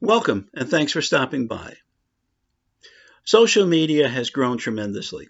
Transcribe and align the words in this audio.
Welcome 0.00 0.48
and 0.54 0.70
thanks 0.70 0.92
for 0.92 1.02
stopping 1.02 1.48
by. 1.48 1.74
Social 3.24 3.66
media 3.66 4.08
has 4.08 4.30
grown 4.30 4.56
tremendously. 4.56 5.28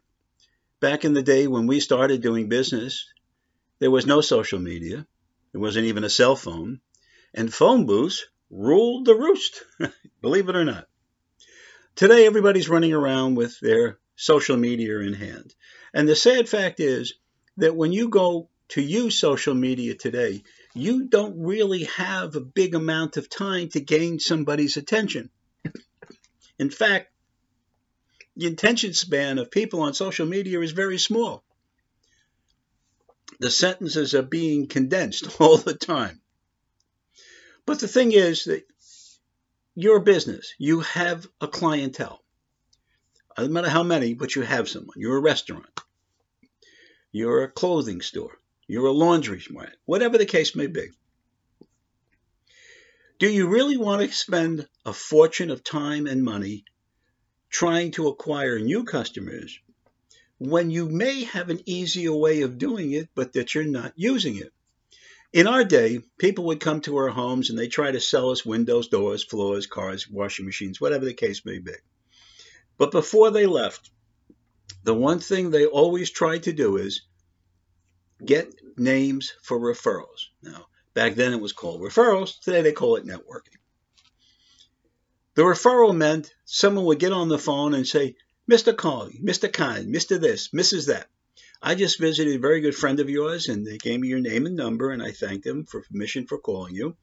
Back 0.79 1.07
in 1.07 1.15
the 1.15 1.23
day 1.23 1.47
when 1.47 1.67
we 1.67 1.81
started 1.81 2.21
doing 2.21 2.51
business, 2.51 3.07
there 3.79 3.91
was 3.91 4.05
no 4.05 4.21
social 4.21 4.59
media. 4.59 5.07
There 5.53 5.61
wasn't 5.63 5.87
even 5.87 6.05
a 6.05 6.11
cell 6.11 6.37
phone. 6.37 6.83
And 7.33 7.53
phone 7.53 7.87
booths 7.87 8.27
ruled 8.51 9.07
the 9.07 9.15
roost, 9.15 9.63
believe 10.21 10.51
it 10.51 10.57
or 10.57 10.67
not. 10.67 10.87
Today, 11.97 12.27
everybody's 12.27 12.69
running 12.69 12.93
around 12.93 13.37
with 13.37 13.59
their 13.61 13.99
social 14.17 14.59
media 14.59 14.99
in 14.99 15.15
hand. 15.15 15.55
And 15.95 16.07
the 16.07 16.15
sad 16.15 16.47
fact 16.47 16.79
is 16.79 17.15
that 17.57 17.75
when 17.75 17.93
you 17.93 18.11
go 18.11 18.51
to 18.69 18.83
use 18.83 19.19
social 19.19 19.55
media 19.55 19.95
today, 19.95 20.43
you 20.79 21.09
don't 21.09 21.43
really 21.43 21.85
have 21.85 22.37
a 22.37 22.41
big 22.41 22.75
amount 22.75 23.17
of 23.17 23.29
time 23.29 23.69
to 23.71 23.81
gain 23.81 24.19
somebody's 24.19 24.77
attention. 24.77 25.31
In 26.59 26.71
fact, 26.71 27.13
the 28.37 28.47
attention 28.47 28.95
span 28.95 29.39
of 29.39 29.51
people 29.51 29.83
on 29.83 29.95
social 29.95 30.27
media 30.27 30.61
is 30.61 30.73
very 30.73 30.99
small. 30.99 31.43
The 33.41 33.51
sentences 33.51 34.15
are 34.15 34.23
being 34.23 34.69
condensed 34.69 35.41
all 35.41 35.57
the 35.57 35.75
time. 35.75 36.21
But 37.67 37.81
the 37.81 37.89
thing 37.89 38.13
is 38.13 38.45
that 38.45 38.67
your 39.75 40.01
business, 40.01 40.55
you 40.59 40.81
have 40.81 41.27
a 41.41 41.49
clientele. 41.49 42.21
No 43.39 43.49
matter 43.49 43.69
how 43.69 43.83
many, 43.83 44.15
but 44.15 44.35
you 44.35 44.43
have 44.43 44.69
someone. 44.69 44.97
You're 44.97 45.19
a 45.19 45.21
restaurant. 45.21 45.81
You're 47.13 47.45
a 47.45 47.51
clothing 47.51 48.01
store. 48.01 48.39
You're 48.71 48.87
a 48.87 48.93
laundry 48.93 49.43
mat, 49.49 49.75
whatever 49.87 50.19
the 50.19 50.27
case 50.27 50.55
may 50.55 50.67
be. 50.67 50.89
Do 53.19 53.27
you 53.27 53.49
really 53.49 53.79
want 53.79 54.03
to 54.03 54.15
spend 54.15 54.69
a 54.85 54.93
fortune 54.93 55.51
of 55.51 55.65
time 55.65 56.07
and 56.07 56.23
money 56.23 56.65
trying 57.49 57.93
to 57.93 58.09
acquire 58.09 58.59
new 58.59 58.85
customers 58.85 59.59
when 60.37 60.71
you 60.71 60.87
may 60.87 61.25
have 61.25 61.49
an 61.49 61.63
easier 61.65 62.13
way 62.13 62.43
of 62.43 62.59
doing 62.59 62.93
it, 62.93 63.09
but 63.15 63.33
that 63.33 63.55
you're 63.55 63.65
not 63.65 63.95
using 63.97 64.37
it? 64.37 64.53
In 65.33 65.47
our 65.47 65.65
day, 65.65 66.01
people 66.19 66.45
would 66.45 66.61
come 66.61 66.83
to 66.83 66.97
our 66.99 67.09
homes 67.09 67.49
and 67.49 67.59
they 67.59 67.69
try 67.69 67.91
to 67.91 68.01
sell 68.01 68.31
us 68.31 68.45
windows, 68.45 68.89
doors, 68.89 69.25
floors, 69.25 69.67
cars, 69.67 70.09
washing 70.11 70.45
machines, 70.45 70.79
whatever 70.79 71.07
the 71.07 71.15
case 71.15 71.43
may 71.45 71.59
be. 71.59 71.73
But 72.77 72.91
before 72.91 73.31
they 73.31 73.47
left, 73.47 73.91
the 74.85 74.95
one 74.95 75.21
thing 75.21 75.51
they 75.51 75.65
always 75.65 76.11
tried 76.11 76.43
to 76.45 76.53
do 76.53 76.77
is 76.77 77.01
get 78.25 78.53
names 78.77 79.33
for 79.43 79.59
referrals. 79.59 80.27
Now, 80.43 80.67
back 80.95 81.15
then 81.15 81.33
it 81.33 81.41
was 81.41 81.53
called 81.53 81.81
referrals, 81.81 82.41
today 82.41 82.63
they 82.63 82.73
call 82.73 82.97
it 82.97 83.07
networking. 83.07 83.57
The 85.35 85.43
referral 85.43 85.95
meant 85.95 86.35
someone 86.45 86.85
would 86.87 86.99
get 86.99 87.13
on 87.13 87.29
the 87.29 87.39
phone 87.39 87.75
and 87.75 87.87
say, 87.87 88.17
Mr. 88.51 88.77
Colley, 88.77 89.21
Mr. 89.23 89.53
Kind, 89.53 89.95
Mr. 89.95 90.19
This, 90.21 90.49
Mrs. 90.49 90.87
That. 90.87 91.09
I 91.61 91.75
just 91.75 92.01
visited 92.01 92.37
a 92.37 92.41
very 92.41 92.61
good 92.61 92.75
friend 92.75 92.99
of 92.99 93.11
yours 93.11 93.49
and 93.49 93.67
they 93.67 93.79
gave 93.79 94.01
me 94.01 94.09
your 94.09 94.21
name 94.21 94.47
and 94.47 94.57
number 94.57 94.91
and 94.91 95.03
I 95.03 95.13
thanked 95.13 95.45
them 95.45 95.65
for 95.65 95.83
permission 95.83 96.27
for 96.27 96.39
calling 96.39 96.75
you. 96.75 96.97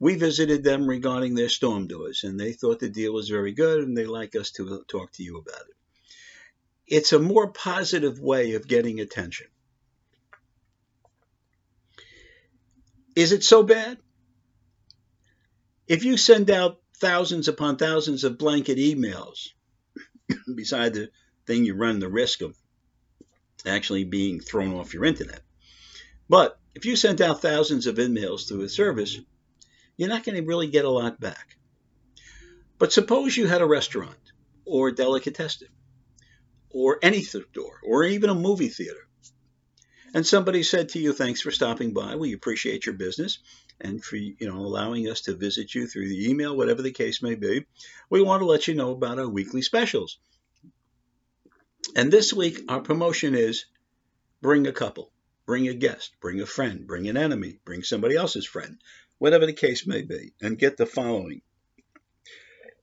We 0.00 0.16
visited 0.16 0.64
them 0.64 0.88
regarding 0.88 1.34
their 1.34 1.48
storm 1.48 1.88
doors 1.88 2.24
and 2.24 2.38
they 2.38 2.52
thought 2.52 2.78
the 2.78 2.88
deal 2.88 3.12
was 3.12 3.28
very 3.28 3.52
good 3.52 3.84
and 3.84 3.96
they 3.96 4.06
like 4.06 4.34
us 4.34 4.50
to 4.52 4.84
talk 4.88 5.12
to 5.12 5.22
you 5.22 5.38
about 5.38 5.68
it. 5.68 5.76
It's 6.86 7.12
a 7.12 7.18
more 7.18 7.52
positive 7.52 8.18
way 8.18 8.54
of 8.54 8.66
getting 8.66 9.00
attention. 9.00 9.48
Is 13.18 13.32
it 13.32 13.42
so 13.42 13.64
bad? 13.64 13.98
If 15.88 16.04
you 16.04 16.16
send 16.16 16.52
out 16.52 16.80
thousands 16.98 17.48
upon 17.48 17.76
thousands 17.76 18.22
of 18.22 18.38
blanket 18.38 18.78
emails, 18.78 19.48
beside 20.54 20.94
the 20.94 21.10
thing 21.44 21.64
you 21.64 21.74
run 21.74 21.98
the 21.98 22.08
risk 22.08 22.42
of 22.42 22.56
actually 23.66 24.04
being 24.04 24.38
thrown 24.38 24.72
off 24.72 24.94
your 24.94 25.04
internet. 25.04 25.40
But 26.28 26.60
if 26.76 26.86
you 26.86 26.94
send 26.94 27.20
out 27.20 27.42
thousands 27.42 27.88
of 27.88 27.96
emails 27.96 28.46
through 28.46 28.60
a 28.60 28.68
service, 28.68 29.18
you're 29.96 30.08
not 30.08 30.22
going 30.22 30.36
to 30.36 30.46
really 30.46 30.68
get 30.68 30.84
a 30.84 30.88
lot 30.88 31.18
back. 31.18 31.56
But 32.78 32.92
suppose 32.92 33.36
you 33.36 33.48
had 33.48 33.62
a 33.62 33.66
restaurant 33.66 34.30
or 34.64 34.90
a 34.90 34.94
delicatessen 34.94 35.66
or 36.70 37.00
any 37.02 37.22
store 37.22 37.80
or 37.82 38.04
even 38.04 38.30
a 38.30 38.34
movie 38.36 38.68
theater 38.68 39.07
and 40.18 40.26
somebody 40.26 40.64
said 40.64 40.88
to 40.88 40.98
you, 40.98 41.12
"Thanks 41.12 41.42
for 41.42 41.52
stopping 41.52 41.92
by. 41.92 42.16
We 42.16 42.32
appreciate 42.32 42.86
your 42.86 42.96
business 42.96 43.38
and 43.80 44.04
for 44.04 44.16
you 44.16 44.34
know 44.40 44.56
allowing 44.56 45.08
us 45.08 45.20
to 45.22 45.36
visit 45.36 45.76
you 45.76 45.86
through 45.86 46.08
the 46.08 46.28
email, 46.28 46.56
whatever 46.56 46.82
the 46.82 46.90
case 46.90 47.22
may 47.22 47.36
be. 47.36 47.66
We 48.10 48.20
want 48.20 48.40
to 48.40 48.46
let 48.46 48.66
you 48.66 48.74
know 48.74 48.90
about 48.90 49.20
our 49.20 49.28
weekly 49.28 49.62
specials." 49.62 50.18
And 51.94 52.12
this 52.12 52.32
week, 52.32 52.64
our 52.68 52.80
promotion 52.80 53.36
is 53.36 53.66
bring 54.42 54.66
a 54.66 54.72
couple, 54.72 55.12
bring 55.46 55.68
a 55.68 55.74
guest, 55.74 56.10
bring 56.20 56.40
a 56.40 56.46
friend, 56.46 56.84
bring 56.84 57.08
an 57.08 57.16
enemy, 57.16 57.60
bring 57.64 57.84
somebody 57.84 58.16
else's 58.16 58.44
friend, 58.44 58.78
whatever 59.18 59.46
the 59.46 59.52
case 59.52 59.86
may 59.86 60.02
be, 60.02 60.32
and 60.42 60.58
get 60.58 60.76
the 60.76 60.84
following. 60.84 61.42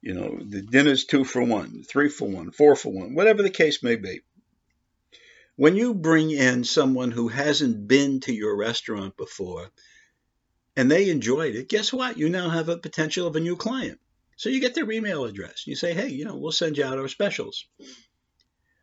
You 0.02 0.14
know, 0.14 0.40
the 0.42 0.62
dinner's 0.62 1.04
two 1.04 1.26
for 1.26 1.44
one, 1.44 1.84
three 1.84 2.08
for 2.08 2.30
one, 2.30 2.52
four 2.52 2.78
for 2.78 2.94
one, 2.94 3.14
whatever 3.14 3.44
the 3.44 3.50
case 3.50 3.84
may 3.84 3.98
be. 3.98 4.22
When 5.56 5.76
you 5.76 5.94
bring 5.94 6.32
in 6.32 6.64
someone 6.66 7.12
who 7.12 7.30
hasn't 7.30 7.88
been 7.88 8.20
to 8.22 8.34
your 8.34 8.58
restaurant 8.58 9.16
before 9.16 9.70
and 10.76 10.92
they 10.92 11.10
enjoyed 11.10 11.56
it, 11.56 11.70
guess 11.70 11.94
what? 11.94 12.18
You 12.18 12.30
now 12.30 12.50
have 12.50 12.68
a 12.68 12.78
potential 12.78 13.26
of 13.26 13.36
a 13.36 13.40
new 13.40 13.56
client. 13.56 14.00
So 14.36 14.50
you 14.50 14.60
get 14.60 14.76
their 14.76 14.92
email 14.92 15.24
address. 15.24 15.66
You 15.66 15.76
say, 15.76 15.94
hey, 15.94 16.10
you 16.10 16.26
know, 16.26 16.36
we'll 16.36 16.52
send 16.52 16.78
you 16.78 16.84
out 16.84 17.00
our 17.00 17.08
specials. 17.08 17.66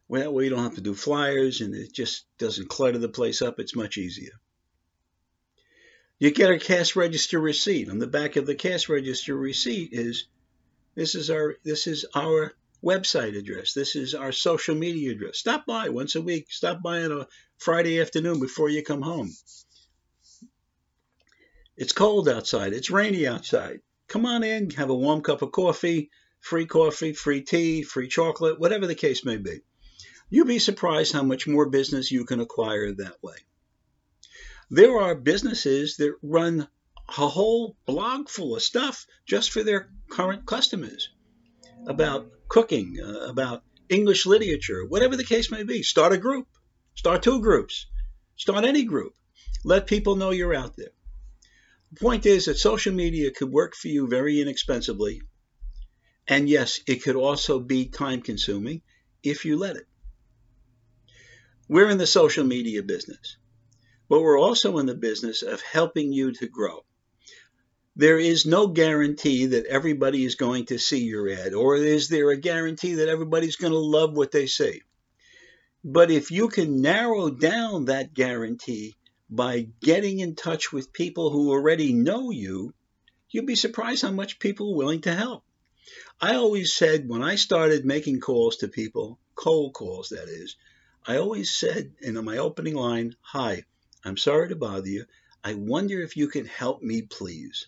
Well, 0.09 0.33
we 0.33 0.49
don't 0.49 0.62
have 0.62 0.77
to 0.77 0.81
do 0.81 0.94
flyers 0.94 1.60
and 1.60 1.75
it 1.75 1.93
just 1.93 2.25
doesn't 2.38 2.71
clutter 2.71 2.99
the 2.99 3.09
place 3.09 3.43
up. 3.43 3.60
It's 3.60 3.77
much 3.77 3.99
easier. 3.99 4.33
You 6.19 6.31
get 6.31 6.50
a 6.50 6.59
cash 6.59 6.97
register 6.97 7.39
receipt. 7.39 7.91
On 7.91 7.99
the 7.99 8.06
back 8.06 8.37
of 8.37 8.47
the 8.47 8.54
cash 8.54 8.89
register 8.89 9.37
receipt 9.37 9.91
is 9.93 10.27
this 10.94 11.15
is 11.15 11.31
our 11.31 11.56
this 11.65 11.87
is 11.87 12.06
our 12.15 12.54
website 12.82 13.38
address. 13.38 13.72
This 13.72 13.94
is 13.97 14.15
our 14.15 14.32
social 14.32 14.75
media 14.75 15.12
address. 15.12 15.38
Stop 15.38 15.66
by 15.66 15.88
once 15.88 16.15
a 16.15 16.20
week. 16.20 16.47
Stop 16.50 16.82
by 16.82 17.04
on 17.04 17.12
a 17.12 17.26
Friday 17.59 18.00
afternoon 18.00 18.41
before 18.41 18.69
you 18.69 18.82
come 18.82 19.03
home. 19.03 19.31
It's 21.76 21.92
cold 21.92 22.28
outside. 22.28 22.72
It's 22.72 22.91
rainy 22.91 23.26
outside. 23.26 23.81
Come 24.09 24.26
on 24.26 24.42
in, 24.44 24.71
have 24.71 24.91
a 24.91 24.94
warm 24.94 25.22
cup 25.22 25.42
of 25.42 25.53
coffee, 25.53 26.10
free 26.41 26.66
coffee, 26.66 27.12
free 27.12 27.42
tea, 27.42 27.82
free 27.82 28.09
chocolate, 28.09 28.59
whatever 28.60 28.87
the 28.87 28.94
case 28.94 29.25
may 29.25 29.37
be. 29.37 29.60
You'd 30.28 30.48
be 30.48 30.59
surprised 30.59 31.12
how 31.12 31.22
much 31.22 31.47
more 31.47 31.69
business 31.69 32.10
you 32.10 32.25
can 32.25 32.41
acquire 32.41 32.92
that 32.92 33.22
way. 33.22 33.37
There 34.71 34.98
are 34.98 35.15
businesses 35.15 35.97
that 35.97 36.16
run 36.22 36.69
a 37.09 37.28
whole 37.28 37.76
blog 37.87 38.28
full 38.28 38.56
of 38.56 38.62
stuff 38.62 39.06
just 39.26 39.50
for 39.50 39.62
their 39.62 39.88
current 40.09 40.47
customers 40.47 41.10
about 41.87 42.31
cooking, 42.48 42.98
uh, 43.03 43.31
about 43.31 43.62
English 43.88 44.26
literature, 44.26 44.84
whatever 44.87 45.16
the 45.16 45.25
case 45.25 45.50
may 45.50 45.62
be. 45.62 45.82
Start 45.82 46.12
a 46.12 46.19
group, 46.19 46.47
start 46.94 47.22
two 47.22 47.41
groups, 47.41 47.87
start 48.37 48.65
any 48.65 48.84
group. 48.84 49.15
Let 49.65 49.87
people 49.87 50.16
know 50.16 50.31
you're 50.31 50.54
out 50.54 50.76
there. 50.76 50.92
The 51.92 52.00
point 52.00 52.26
is 52.26 52.47
that 52.47 52.59
social 52.59 52.94
media 52.94 53.31
could 53.31 53.50
work 53.50 53.75
for 53.75 53.88
you 53.88 54.09
very 54.09 54.41
inexpensively. 54.41 55.22
And 56.26 56.48
yes, 56.48 56.81
it 56.87 57.03
could 57.03 57.16
also 57.16 57.59
be 57.59 57.87
time 57.87 58.22
consuming 58.22 58.82
if 59.22 59.44
you 59.44 59.59
let 59.59 59.76
it. 59.76 59.87
We're 61.69 61.91
in 61.91 61.98
the 61.98 62.06
social 62.06 62.44
media 62.44 62.82
business, 62.82 63.37
but 64.09 64.21
we're 64.21 64.41
also 64.41 64.78
in 64.78 64.87
the 64.87 64.94
business 64.94 65.42
of 65.42 65.60
helping 65.60 66.12
you 66.12 66.32
to 66.32 66.48
grow 66.48 66.84
there 67.94 68.19
is 68.19 68.47
no 68.47 68.69
guarantee 68.69 69.44
that 69.44 69.66
everybody 69.66 70.24
is 70.24 70.34
going 70.34 70.65
to 70.65 70.78
see 70.78 71.04
your 71.04 71.28
ad, 71.28 71.53
or 71.53 71.77
is 71.77 72.09
there 72.09 72.30
a 72.30 72.39
guarantee 72.39 72.94
that 72.94 73.09
everybody's 73.09 73.56
going 73.56 73.72
to 73.72 73.78
love 73.78 74.16
what 74.16 74.30
they 74.30 74.47
see? 74.47 74.80
But 75.84 76.10
if 76.10 76.30
you 76.30 76.48
can 76.48 76.80
narrow 76.80 77.28
down 77.28 77.84
that 77.86 78.15
guarantee 78.15 78.94
by 79.28 79.68
getting 79.83 80.21
in 80.21 80.36
touch 80.36 80.72
with 80.72 80.92
people 80.92 81.28
who 81.28 81.50
already 81.50 81.92
know 81.92 82.30
you, 82.30 82.72
you'd 83.28 83.47
be 83.47 83.56
surprised 83.56 84.00
how 84.00 84.10
much 84.10 84.38
people 84.38 84.72
are 84.72 84.77
willing 84.77 85.03
to 85.03 85.15
help. 85.15 85.45
I 86.18 86.36
always 86.36 86.72
said 86.72 87.09
when 87.09 87.22
I 87.22 87.34
started 87.34 87.84
making 87.84 88.21
calls 88.21 88.56
to 88.59 88.68
people, 88.68 89.18
cold 89.34 89.74
calls 89.74 90.09
that 90.10 90.28
is, 90.28 90.56
I 91.06 91.16
always 91.16 91.50
said 91.50 91.92
in 92.00 92.15
my 92.24 92.38
opening 92.38 92.74
line, 92.74 93.16
Hi, 93.21 93.65
I'm 94.03 94.16
sorry 94.16 94.48
to 94.48 94.56
bother 94.56 94.88
you. 94.88 95.04
I 95.45 95.54
wonder 95.54 96.00
if 96.00 96.16
you 96.16 96.28
can 96.28 96.47
help 96.47 96.80
me, 96.80 97.03
please. 97.03 97.66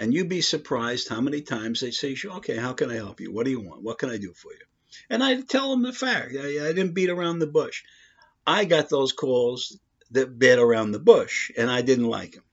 And 0.00 0.14
you'd 0.14 0.28
be 0.28 0.42
surprised 0.42 1.08
how 1.08 1.20
many 1.20 1.42
times 1.42 1.80
they 1.80 1.90
say, 1.90 2.16
okay, 2.24 2.56
how 2.56 2.72
can 2.72 2.90
I 2.90 2.94
help 2.94 3.20
you? 3.20 3.32
What 3.32 3.44
do 3.44 3.50
you 3.50 3.60
want? 3.60 3.82
What 3.82 3.98
can 3.98 4.10
I 4.10 4.16
do 4.16 4.32
for 4.32 4.52
you? 4.52 4.60
And 5.10 5.22
I 5.24 5.40
tell 5.40 5.70
them 5.70 5.82
the 5.82 5.92
fact. 5.92 6.34
I, 6.38 6.68
I 6.68 6.72
didn't 6.72 6.94
beat 6.94 7.10
around 7.10 7.40
the 7.40 7.46
bush. 7.48 7.82
I 8.46 8.64
got 8.64 8.88
those 8.88 9.12
calls 9.12 9.76
that 10.12 10.38
beat 10.38 10.58
around 10.58 10.92
the 10.92 10.98
bush, 11.00 11.50
and 11.56 11.70
I 11.70 11.82
didn't 11.82 12.06
like 12.08 12.32
them. 12.32 12.44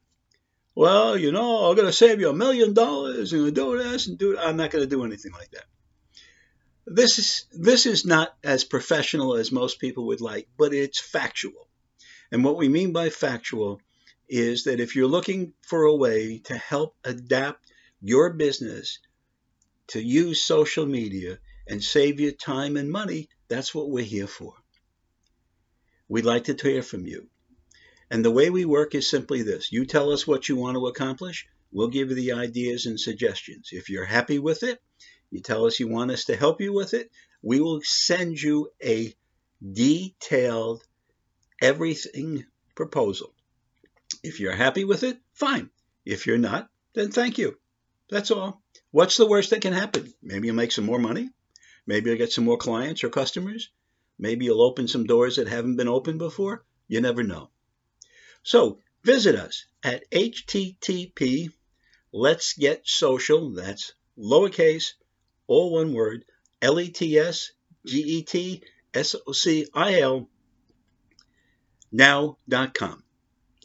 well, 0.76 1.18
you 1.18 1.32
know, 1.32 1.70
I'm 1.70 1.76
going 1.76 1.88
to 1.88 1.94
save 1.94 2.20
you 2.20 2.30
a 2.30 2.34
million 2.34 2.74
dollars 2.74 3.32
and 3.32 3.54
do 3.56 3.78
this 3.78 4.08
and 4.08 4.18
do. 4.18 4.38
I'm 4.38 4.58
not 4.58 4.72
going 4.72 4.84
to 4.84 4.90
do 4.90 5.06
anything 5.06 5.32
like 5.32 5.52
that. 5.52 5.66
This 6.88 7.18
is 7.18 7.46
this 7.52 7.86
is 7.86 8.06
not 8.06 8.36
as 8.44 8.64
professional 8.64 9.36
as 9.36 9.52
most 9.52 9.80
people 9.80 10.08
would 10.08 10.22
like, 10.22 10.48
but 10.58 10.74
it's 10.74 11.00
factual. 11.00 11.68
And 12.32 12.44
what 12.44 12.58
we 12.58 12.68
mean 12.70 12.92
by 12.92 13.10
factual 13.10 13.80
is 14.28 14.64
that 14.66 14.80
if 14.80 14.96
you're 14.96 15.08
looking 15.08 15.54
for 15.62 15.84
a 15.84 15.96
way 15.96 16.40
to 16.46 16.58
help 16.58 16.96
adapt 17.04 17.72
your 18.02 18.34
business 18.34 19.00
to 19.88 20.02
use 20.02 20.42
social 20.42 20.86
media 20.86 21.38
and 21.68 21.84
save 21.84 22.20
you 22.20 22.32
time 22.32 22.78
and 22.78 22.92
money, 22.92 23.30
that's 23.48 23.74
what 23.74 23.90
we're 23.90 24.04
here 24.04 24.28
for. 24.28 24.54
We'd 26.08 26.26
like 26.26 26.46
to 26.46 26.56
hear 26.56 26.84
from 26.84 27.06
you. 27.06 27.28
And 28.12 28.24
the 28.24 28.32
way 28.32 28.50
we 28.50 28.66
work 28.66 28.94
is 28.94 29.10
simply 29.10 29.42
this 29.42 29.72
you 29.72 29.86
tell 29.86 30.12
us 30.12 30.28
what 30.28 30.48
you 30.48 30.56
want 30.56 30.76
to 30.76 30.88
accomplish, 30.88 31.48
we'll 31.72 31.88
give 31.88 32.10
you 32.10 32.16
the 32.16 32.34
ideas 32.34 32.86
and 32.86 33.00
suggestions. 33.00 33.70
If 33.72 33.90
you're 33.90 34.06
happy 34.06 34.40
with 34.40 34.64
it, 34.64 34.80
you 35.32 35.42
tell 35.42 35.66
us 35.66 35.80
you 35.80 35.88
want 35.88 36.12
us 36.12 36.26
to 36.26 36.36
help 36.36 36.62
you 36.62 36.74
with 36.74 36.94
it, 36.94 37.12
we 37.42 37.60
will 37.60 37.82
send 37.84 38.42
you 38.42 38.70
a 38.84 39.14
detailed 39.74 40.84
everything 41.62 42.46
proposal. 42.76 43.35
If 44.26 44.40
you're 44.40 44.56
happy 44.56 44.84
with 44.84 45.04
it, 45.04 45.18
fine. 45.34 45.70
If 46.06 46.28
you're 46.28 46.38
not, 46.38 46.70
then 46.94 47.12
thank 47.12 47.38
you. 47.38 47.58
That's 48.10 48.32
all. 48.32 48.62
What's 48.92 49.18
the 49.18 49.28
worst 49.28 49.50
that 49.52 49.62
can 49.62 49.74
happen? 49.74 50.14
Maybe 50.22 50.48
you'll 50.48 50.56
make 50.56 50.72
some 50.72 50.86
more 50.86 51.00
money. 51.00 51.30
Maybe 51.86 52.10
you'll 52.10 52.18
get 52.18 52.32
some 52.32 52.46
more 52.46 52.58
clients 52.58 53.04
or 53.04 53.10
customers. 53.10 53.70
Maybe 54.18 54.46
you'll 54.46 54.62
open 54.62 54.88
some 54.88 55.06
doors 55.06 55.36
that 55.36 55.48
haven't 55.48 55.76
been 55.76 55.88
opened 55.88 56.20
before. 56.20 56.64
You 56.88 57.02
never 57.02 57.24
know. 57.24 57.50
So 58.44 58.80
visit 59.04 59.36
us 59.36 59.66
at 59.84 60.10
http 60.10 61.50
let's 62.16 62.54
get 62.54 62.88
social, 62.88 63.52
that's 63.52 63.94
lowercase, 64.18 64.94
all 65.48 65.74
one 65.74 65.94
word, 65.94 66.24
L-E-T-S, 66.62 67.52
G-E-T, 67.86 68.64
S-O-C-I-L, 68.94 70.30
now.com. 71.92 73.04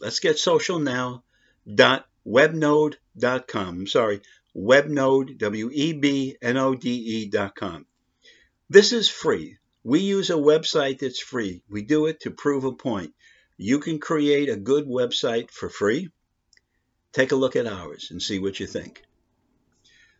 Let's 0.01 0.19
get 0.19 0.39
social 0.39 0.79
now 0.79 1.23
dot 1.71 2.07
sorry, 2.25 4.21
webnode, 4.55 5.37
W-E-B-N-O-D-E 5.37 7.25
dot 7.29 7.55
com. 7.55 7.85
This 8.69 8.93
is 8.93 9.09
free. 9.09 9.57
We 9.83 9.99
use 9.99 10.29
a 10.29 10.33
website 10.33 10.99
that's 10.99 11.21
free. 11.21 11.61
We 11.69 11.83
do 11.83 12.07
it 12.07 12.21
to 12.21 12.31
prove 12.31 12.63
a 12.63 12.71
point. 12.71 13.13
You 13.57 13.79
can 13.79 13.99
create 13.99 14.49
a 14.49 14.55
good 14.55 14.87
website 14.87 15.51
for 15.51 15.69
free. 15.69 16.09
Take 17.13 17.31
a 17.31 17.35
look 17.35 17.55
at 17.55 17.67
ours 17.67 18.07
and 18.09 18.21
see 18.21 18.39
what 18.39 18.59
you 18.59 18.65
think. 18.65 19.03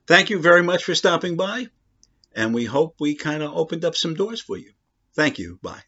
Thank 0.06 0.30
you 0.30 0.40
very 0.40 0.62
much 0.62 0.84
for 0.84 0.94
stopping 0.94 1.38
by, 1.38 1.70
and 2.36 2.54
we 2.54 2.66
hope 2.66 2.96
we 3.00 3.16
kind 3.16 3.42
of 3.42 3.52
opened 3.56 3.86
up 3.86 3.96
some 3.96 4.14
doors 4.14 4.42
for 4.42 4.58
you. 4.58 4.74
Thank 5.16 5.40
you. 5.40 5.58
Bye. 5.62 5.82